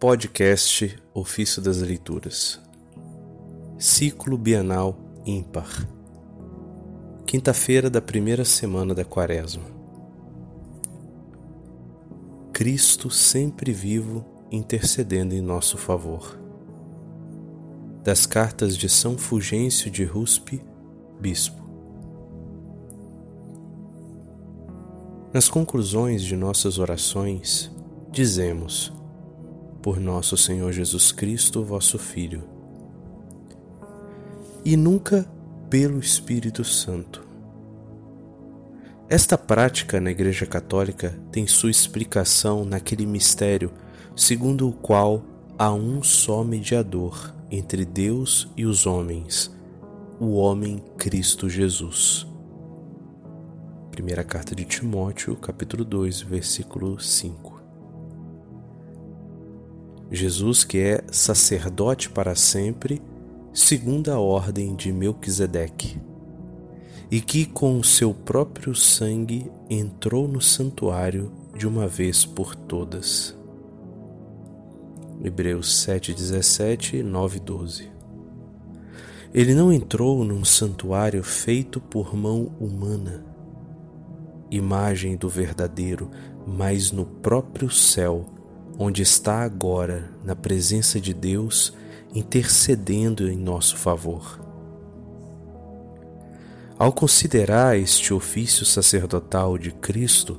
Podcast 0.00 0.96
Ofício 1.12 1.60
das 1.60 1.78
Leituras 1.78 2.60
Ciclo 3.76 4.38
Bienal 4.38 4.96
Ímpar 5.26 5.68
Quinta-feira 7.26 7.90
da 7.90 8.00
primeira 8.00 8.44
semana 8.44 8.94
da 8.94 9.04
Quaresma 9.04 9.64
Cristo 12.52 13.10
sempre 13.10 13.72
vivo 13.72 14.24
intercedendo 14.52 15.34
em 15.34 15.40
nosso 15.40 15.76
favor. 15.76 16.38
Das 18.04 18.24
cartas 18.24 18.76
de 18.76 18.88
São 18.88 19.18
Fulgêncio 19.18 19.90
de 19.90 20.04
Ruspe, 20.04 20.62
Bispo. 21.20 21.60
Nas 25.34 25.48
conclusões 25.48 26.22
de 26.22 26.36
nossas 26.36 26.78
orações, 26.78 27.70
dizemos: 28.12 28.96
por 29.88 29.98
nosso 29.98 30.36
Senhor 30.36 30.70
Jesus 30.70 31.10
Cristo, 31.10 31.64
vosso 31.64 31.98
Filho, 31.98 32.44
e 34.62 34.76
nunca 34.76 35.26
pelo 35.70 35.98
Espírito 35.98 36.62
Santo. 36.62 37.26
Esta 39.08 39.38
prática 39.38 39.98
na 39.98 40.10
Igreja 40.10 40.44
Católica 40.44 41.18
tem 41.32 41.46
sua 41.46 41.70
explicação 41.70 42.66
naquele 42.66 43.06
mistério 43.06 43.72
segundo 44.14 44.68
o 44.68 44.74
qual 44.74 45.24
há 45.58 45.72
um 45.72 46.02
só 46.02 46.44
mediador 46.44 47.34
entre 47.50 47.86
Deus 47.86 48.46
e 48.58 48.66
os 48.66 48.84
homens, 48.84 49.50
o 50.20 50.34
homem 50.34 50.84
Cristo 50.98 51.48
Jesus. 51.48 52.26
Primeira 53.90 54.22
carta 54.22 54.54
de 54.54 54.66
Timóteo, 54.66 55.34
capítulo 55.36 55.82
2, 55.82 56.20
versículo 56.20 57.00
5. 57.00 57.47
Jesus 60.10 60.64
que 60.64 60.78
é 60.78 61.04
sacerdote 61.12 62.08
para 62.08 62.34
sempre, 62.34 63.02
segundo 63.52 64.10
a 64.10 64.18
ordem 64.18 64.74
de 64.74 64.90
Melquisedeque, 64.90 66.00
e 67.10 67.20
que 67.20 67.44
com 67.44 67.78
o 67.78 67.84
seu 67.84 68.14
próprio 68.14 68.74
sangue 68.74 69.50
entrou 69.68 70.26
no 70.26 70.40
santuário 70.40 71.30
de 71.54 71.66
uma 71.66 71.86
vez 71.86 72.24
por 72.24 72.54
todas. 72.54 73.36
Hebreus 75.22 75.84
7:17, 75.84 77.02
9, 77.02 77.40
12. 77.40 77.90
Ele 79.34 79.54
não 79.54 79.70
entrou 79.70 80.24
num 80.24 80.44
santuário 80.44 81.22
feito 81.22 81.80
por 81.80 82.16
mão 82.16 82.52
humana, 82.58 83.24
imagem 84.50 85.16
do 85.16 85.28
verdadeiro, 85.28 86.10
mas 86.46 86.90
no 86.90 87.04
próprio 87.04 87.68
céu 87.68 88.24
onde 88.78 89.02
está 89.02 89.42
agora, 89.42 90.08
na 90.24 90.36
presença 90.36 91.00
de 91.00 91.12
Deus, 91.12 91.74
intercedendo 92.14 93.28
em 93.28 93.36
nosso 93.36 93.76
favor. 93.76 94.40
Ao 96.78 96.92
considerar 96.92 97.76
este 97.76 98.14
ofício 98.14 98.64
sacerdotal 98.64 99.58
de 99.58 99.72
Cristo, 99.72 100.38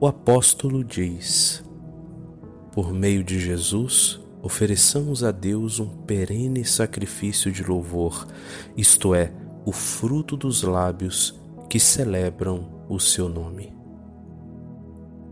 o 0.00 0.06
apóstolo 0.06 0.82
diz: 0.82 1.62
Por 2.72 2.90
meio 2.90 3.22
de 3.22 3.38
Jesus, 3.38 4.18
ofereçamos 4.40 5.22
a 5.22 5.30
Deus 5.30 5.78
um 5.78 5.88
perene 5.88 6.64
sacrifício 6.64 7.52
de 7.52 7.62
louvor, 7.62 8.26
isto 8.78 9.14
é, 9.14 9.30
o 9.66 9.72
fruto 9.72 10.38
dos 10.38 10.62
lábios 10.62 11.38
que 11.68 11.78
celebram 11.78 12.86
o 12.88 12.98
seu 12.98 13.28
nome. 13.28 13.76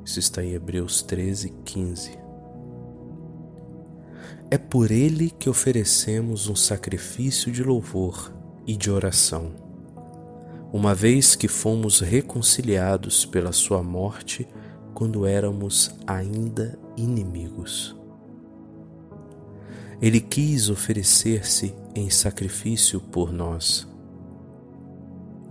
Isso 0.05 0.19
está 0.19 0.45
em 0.45 0.53
Hebreus 0.53 1.01
13, 1.01 1.49
15. 1.65 2.26
É 4.51 4.57
por 4.57 4.91
ele 4.91 5.31
que 5.31 5.51
oferecemos 5.51 6.49
um 6.49 6.55
sacrifício 6.55 7.51
de 7.51 7.63
louvor 7.63 8.33
e 8.67 8.77
de 8.77 8.91
oração, 8.91 9.53
uma 10.73 10.95
vez 10.95 11.35
que 11.35 11.49
fomos 11.49 12.01
reconciliados 12.01 13.25
pela 13.25 13.53
sua 13.53 13.83
morte 13.83 14.47
quando 14.95 15.27
éramos 15.27 15.95
ainda 16.07 16.79
inimigos. 16.97 17.97
Ele 20.01 20.21
quis 20.21 20.69
oferecer-se 20.69 21.75
em 21.95 22.11
sacrifício 22.11 23.01
por 23.01 23.33
nós. 23.33 23.89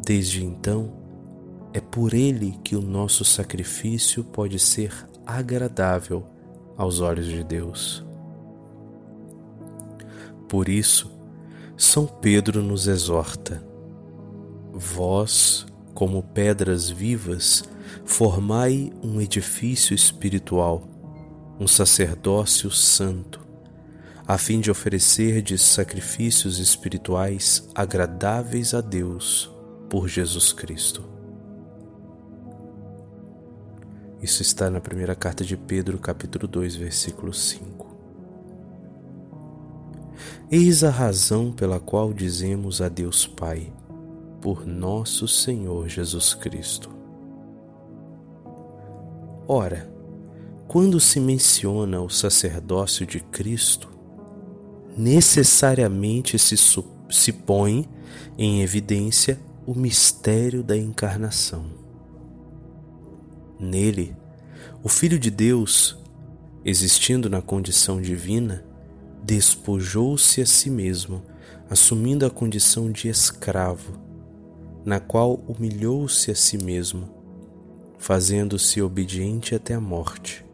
Desde 0.05 0.43
então, 0.43 0.93
é 1.73 1.79
por 1.81 2.13
ele 2.13 2.57
que 2.63 2.75
o 2.75 2.81
nosso 2.81 3.25
sacrifício 3.25 4.23
pode 4.23 4.59
ser 4.59 4.93
agradável 5.25 6.25
aos 6.77 7.01
olhos 7.01 7.25
de 7.25 7.43
Deus. 7.43 8.05
Por 10.55 10.69
isso, 10.69 11.11
São 11.75 12.07
Pedro 12.07 12.63
nos 12.63 12.87
exorta: 12.87 13.61
Vós, 14.71 15.65
como 15.93 16.23
pedras 16.23 16.89
vivas, 16.89 17.65
formai 18.05 18.89
um 19.03 19.19
edifício 19.19 19.93
espiritual, 19.93 20.87
um 21.59 21.67
sacerdócio 21.67 22.71
santo, 22.71 23.45
a 24.25 24.37
fim 24.37 24.61
de 24.61 24.71
oferecerdes 24.71 25.61
sacrifícios 25.61 26.57
espirituais 26.57 27.67
agradáveis 27.75 28.73
a 28.73 28.79
Deus 28.79 29.53
por 29.89 30.07
Jesus 30.07 30.53
Cristo. 30.53 31.03
Isso 34.21 34.41
está 34.41 34.69
na 34.69 34.79
primeira 34.79 35.15
carta 35.15 35.43
de 35.43 35.57
Pedro, 35.57 35.99
capítulo 35.99 36.47
2, 36.47 36.77
versículo 36.77 37.33
5. 37.33 37.94
Eis 40.51 40.83
a 40.83 40.91
razão 40.91 41.51
pela 41.51 41.79
qual 41.79 42.13
dizemos 42.13 42.79
a 42.79 42.87
Deus 42.87 43.25
Pai, 43.25 43.73
por 44.39 44.63
nosso 44.63 45.27
Senhor 45.27 45.89
Jesus 45.89 46.35
Cristo. 46.35 46.91
Ora, 49.47 49.91
quando 50.67 50.99
se 50.99 51.19
menciona 51.19 51.99
o 51.99 52.11
sacerdócio 52.11 53.07
de 53.07 53.19
Cristo, 53.21 53.89
necessariamente 54.95 56.37
se, 56.37 56.55
se 57.09 57.33
põe 57.33 57.89
em 58.37 58.61
evidência 58.61 59.39
o 59.65 59.73
mistério 59.73 60.61
da 60.61 60.77
encarnação. 60.77 61.65
Nele, 63.59 64.15
o 64.83 64.89
Filho 64.89 65.17
de 65.17 65.31
Deus, 65.31 65.97
existindo 66.63 67.31
na 67.31 67.41
condição 67.41 67.99
divina, 67.99 68.63
despojou-se 69.25 70.39
a 70.39 70.45
si 70.45 70.69
mesmo, 70.69 71.23
assumindo 71.67 72.27
a 72.27 72.29
condição 72.29 72.91
de 72.91 73.07
escravo, 73.07 73.99
na 74.85 74.99
qual 74.99 75.43
humilhou-se 75.47 76.29
a 76.29 76.35
si 76.35 76.59
mesmo, 76.59 77.09
fazendo-se 77.97 78.79
obediente 78.83 79.55
até 79.55 79.73
a 79.73 79.81
morte, 79.81 80.45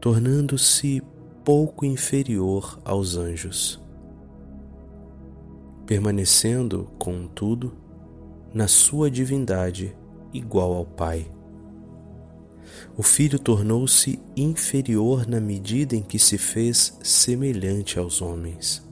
tornando-se 0.00 1.02
pouco 1.44 1.84
inferior 1.84 2.80
aos 2.82 3.14
anjos, 3.14 3.78
permanecendo, 5.84 6.88
contudo, 6.98 7.74
na 8.54 8.66
sua 8.66 9.10
divindade 9.10 9.94
igual 10.32 10.72
ao 10.72 10.86
Pai 10.86 11.30
o 12.96 13.02
Filho 13.02 13.38
tornou-se 13.38 14.20
inferior 14.36 15.26
na 15.26 15.40
medida 15.40 15.96
em 15.96 16.02
que 16.02 16.18
se 16.18 16.38
fez 16.38 16.98
semelhante 17.02 17.98
aos 17.98 18.22
homens. 18.22 18.82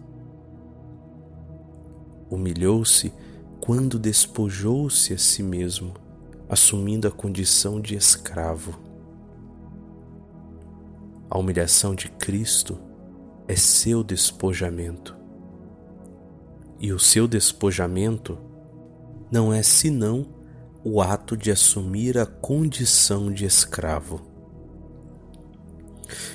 Humilhou-se 2.31 3.12
quando 3.60 3.99
despojou-se 3.99 5.12
a 5.12 5.19
si 5.19 5.43
mesmo, 5.43 5.94
assumindo 6.49 7.06
a 7.06 7.10
condição 7.10 7.81
de 7.81 7.94
escravo. 7.94 8.78
A 11.31 11.39
humilhação 11.39 11.95
de 11.95 12.09
Cristo 12.09 12.78
é 13.47 13.54
seu 13.54 14.03
despojamento. 14.03 15.16
E 16.78 16.92
o 16.92 16.98
seu 16.98 17.28
despojamento 17.28 18.36
não 19.30 19.53
é 19.53 19.63
senão 19.63 20.27
o 20.84 21.01
ato 21.01 21.37
de 21.37 21.51
assumir 21.51 22.19
a 22.19 22.27
condição 22.27 23.33
de 23.33 23.45
escravo. 23.45 24.21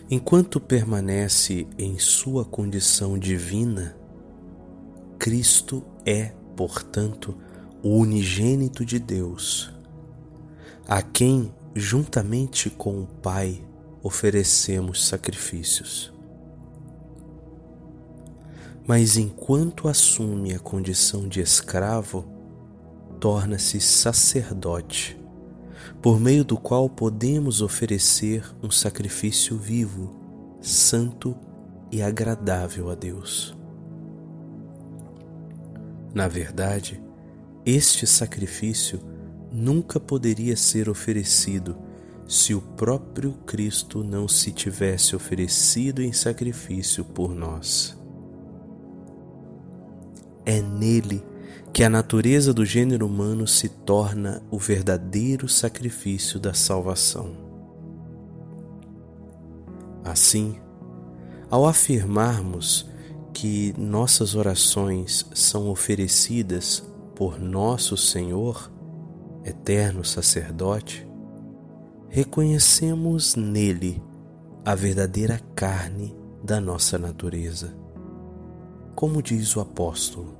Enquanto 0.09 0.59
permanece 0.59 1.67
em 1.77 1.99
sua 1.99 2.45
condição 2.45 3.17
divina, 3.17 3.97
Cristo 5.19 5.83
é, 6.05 6.33
portanto, 6.55 7.37
o 7.83 7.97
unigênito 7.97 8.85
de 8.85 8.99
Deus, 8.99 9.71
a 10.87 11.01
quem, 11.01 11.53
juntamente 11.75 12.69
com 12.69 13.01
o 13.01 13.05
Pai, 13.05 13.61
oferecemos 14.01 15.05
sacrifícios. 15.05 16.13
Mas 18.87 19.17
enquanto 19.17 19.89
assume 19.89 20.53
a 20.53 20.59
condição 20.59 21.27
de 21.27 21.41
escravo, 21.41 22.36
torna-se 23.19 23.79
sacerdote, 23.79 25.19
por 26.01 26.19
meio 26.19 26.43
do 26.43 26.57
qual 26.57 26.89
podemos 26.89 27.61
oferecer 27.61 28.43
um 28.61 28.69
sacrifício 28.69 29.57
vivo, 29.57 30.15
santo 30.61 31.35
e 31.91 32.01
agradável 32.01 32.89
a 32.89 32.95
Deus. 32.95 33.55
Na 36.13 36.27
verdade, 36.27 37.01
este 37.65 38.07
sacrifício 38.07 38.99
nunca 39.51 39.99
poderia 39.99 40.55
ser 40.55 40.89
oferecido 40.89 41.77
se 42.27 42.53
o 42.53 42.61
próprio 42.61 43.33
Cristo 43.45 44.03
não 44.03 44.27
se 44.27 44.51
tivesse 44.51 45.15
oferecido 45.15 46.01
em 46.01 46.11
sacrifício 46.11 47.05
por 47.05 47.33
nós. 47.33 47.97
É 50.45 50.61
nele 50.61 51.23
que 51.73 51.83
a 51.83 51.89
natureza 51.89 52.53
do 52.53 52.65
gênero 52.65 53.05
humano 53.05 53.45
se 53.45 53.69
torna 53.69 54.41
o 54.49 54.57
verdadeiro 54.57 55.47
sacrifício 55.47 56.39
da 56.39 56.53
salvação. 56.53 57.31
Assim, 60.03 60.59
ao 61.49 61.67
afirmarmos 61.67 62.89
que 63.33 63.73
nossas 63.77 64.35
orações 64.35 65.25
são 65.33 65.69
oferecidas 65.69 66.83
por 67.15 67.39
nosso 67.39 67.95
Senhor, 67.95 68.71
eterno 69.43 70.03
sacerdote, 70.03 71.07
reconhecemos 72.09 73.35
nele 73.35 74.01
a 74.65 74.75
verdadeira 74.75 75.39
carne 75.55 76.15
da 76.43 76.59
nossa 76.59 76.97
natureza. 76.97 77.75
Como 78.95 79.21
diz 79.21 79.55
o 79.55 79.61
apóstolo, 79.61 80.37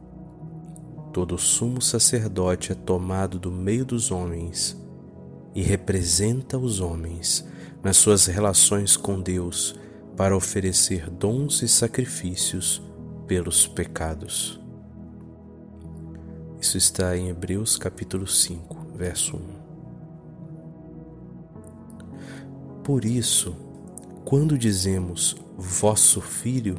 todo 1.17 1.35
sumo 1.35 1.81
sacerdote 1.81 2.71
é 2.71 2.75
tomado 2.75 3.39
do 3.39 3.51
meio 3.51 3.83
dos 3.83 4.11
homens 4.11 4.79
e 5.55 5.63
representa 5.63 6.59
os 6.59 6.79
homens 6.79 7.43
nas 7.81 7.97
suas 7.97 8.27
relações 8.27 8.95
com 8.95 9.19
Deus 9.19 9.73
para 10.15 10.37
oferecer 10.37 11.09
dons 11.09 11.63
e 11.63 11.67
sacrifícios 11.67 12.83
pelos 13.25 13.65
pecados. 13.65 14.61
Isso 16.61 16.77
está 16.77 17.17
em 17.17 17.29
Hebreus 17.29 17.77
capítulo 17.77 18.27
5, 18.27 18.93
verso 18.95 19.37
1. 19.37 19.41
Por 22.83 23.03
isso, 23.03 23.55
quando 24.23 24.55
dizemos 24.55 25.35
vosso 25.57 26.21
Filho 26.21 26.77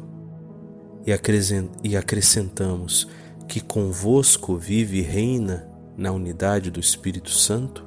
e 1.83 1.97
acrescentamos 1.97 3.05
que 3.49 3.59
convosco 3.59 4.55
vive 4.55 4.99
e 4.99 5.01
reina 5.01 5.67
na 5.97 6.11
unidade 6.13 6.71
do 6.71 6.79
Espírito 6.79 7.31
Santo, 7.31 7.85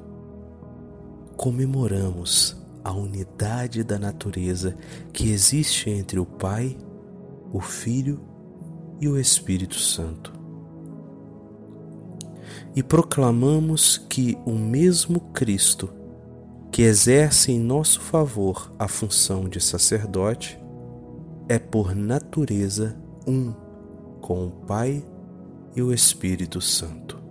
comemoramos 1.37 2.61
a 2.85 2.93
unidade 2.93 3.83
da 3.83 3.99
natureza 3.99 4.77
que 5.13 5.31
existe 5.31 5.89
entre 5.89 6.19
o 6.19 6.27
Pai, 6.27 6.77
o 7.53 7.61
Filho 7.61 8.21
e 9.01 9.09
o 9.09 9.19
Espírito 9.19 9.77
Santo. 9.77 10.33
E 12.77 12.83
proclamamos 12.83 13.97
que 13.97 14.37
o 14.45 14.53
mesmo 14.53 15.21
Cristo 15.33 16.03
que 16.73 16.83
exerce 16.83 17.53
em 17.53 17.61
nosso 17.61 18.01
favor 18.01 18.73
a 18.79 18.89
função 18.89 19.47
de 19.47 19.61
sacerdote, 19.61 20.59
é 21.47 21.59
por 21.59 21.95
natureza 21.95 22.97
um 23.27 23.53
com 24.23 24.47
o 24.47 24.51
Pai 24.51 25.05
e 25.75 25.83
o 25.83 25.93
Espírito 25.93 26.61
Santo. 26.61 27.22